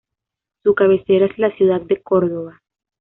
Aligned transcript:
Su 0.63 0.73
cabecera 0.73 1.27
es 1.27 1.37
la 1.37 1.51
ciudad 1.55 1.81
de 1.81 2.01
Córdoba. 2.01 2.59